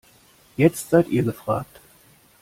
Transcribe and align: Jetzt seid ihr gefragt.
Jetzt 0.57 0.89
seid 0.89 1.09
ihr 1.09 1.21
gefragt. 1.21 1.79